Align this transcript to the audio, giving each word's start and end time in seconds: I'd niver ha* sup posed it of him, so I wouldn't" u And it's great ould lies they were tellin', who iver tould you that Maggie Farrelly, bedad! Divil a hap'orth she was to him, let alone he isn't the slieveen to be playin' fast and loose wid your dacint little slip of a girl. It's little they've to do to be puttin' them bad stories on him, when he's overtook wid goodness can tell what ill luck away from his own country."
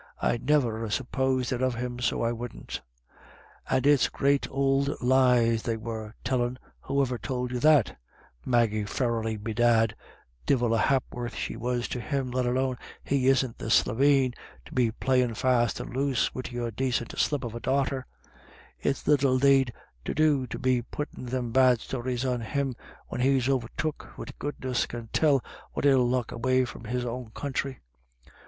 I'd 0.19 0.49
niver 0.49 0.81
ha* 0.83 0.89
sup 0.89 1.11
posed 1.11 1.51
it 1.51 1.61
of 1.61 1.75
him, 1.75 1.99
so 1.99 2.23
I 2.23 2.31
wouldn't" 2.31 2.77
u 2.77 2.81
And 3.69 3.85
it's 3.85 4.09
great 4.09 4.49
ould 4.49 4.99
lies 4.99 5.61
they 5.61 5.77
were 5.77 6.15
tellin', 6.23 6.57
who 6.79 6.99
iver 7.03 7.19
tould 7.19 7.51
you 7.51 7.59
that 7.59 7.99
Maggie 8.43 8.85
Farrelly, 8.85 9.37
bedad! 9.37 9.93
Divil 10.47 10.73
a 10.73 10.79
hap'orth 10.79 11.35
she 11.35 11.55
was 11.55 11.87
to 11.89 11.99
him, 11.99 12.31
let 12.31 12.47
alone 12.47 12.79
he 13.03 13.27
isn't 13.27 13.59
the 13.59 13.69
slieveen 13.69 14.33
to 14.65 14.73
be 14.73 14.89
playin' 14.89 15.35
fast 15.35 15.79
and 15.79 15.95
loose 15.95 16.33
wid 16.33 16.51
your 16.51 16.71
dacint 16.71 17.13
little 17.13 17.19
slip 17.19 17.43
of 17.43 17.53
a 17.53 17.59
girl. 17.59 18.03
It's 18.79 19.05
little 19.05 19.37
they've 19.37 19.69
to 20.05 20.15
do 20.15 20.47
to 20.47 20.57
be 20.57 20.81
puttin' 20.81 21.27
them 21.27 21.51
bad 21.51 21.79
stories 21.79 22.25
on 22.25 22.41
him, 22.41 22.75
when 23.09 23.21
he's 23.21 23.47
overtook 23.47 24.17
wid 24.17 24.33
goodness 24.39 24.87
can 24.87 25.09
tell 25.09 25.43
what 25.73 25.85
ill 25.85 26.09
luck 26.09 26.31
away 26.31 26.65
from 26.65 26.85
his 26.85 27.05
own 27.05 27.29
country." 27.35 27.81